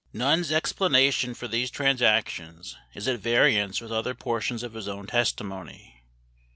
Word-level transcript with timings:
Nunn's 0.13 0.51
explanation 0.51 1.35
for 1.35 1.47
these 1.47 1.69
transactions 1.69 2.75
is 2.95 3.07
at 3.07 3.19
variance 3.19 3.79
with 3.81 3.91
other 3.91 4.15
portions 4.15 4.63
of 4.63 4.73
his 4.73 4.87
own 4.87 5.05
testimony. 5.05 6.01